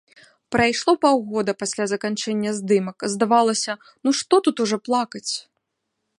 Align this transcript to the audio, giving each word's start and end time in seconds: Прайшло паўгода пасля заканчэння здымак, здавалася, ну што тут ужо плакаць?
Прайшло 0.53 0.93
паўгода 1.03 1.51
пасля 1.61 1.85
заканчэння 1.93 2.55
здымак, 2.61 2.97
здавалася, 3.17 3.71
ну 4.07 4.19
што 4.23 4.35
тут 4.49 4.55
ужо 4.67 4.77
плакаць? 4.91 5.29